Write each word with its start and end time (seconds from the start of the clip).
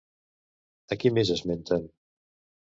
A 0.95 0.97
qui 1.03 1.11
més 1.19 1.31
esmenten? 1.37 1.87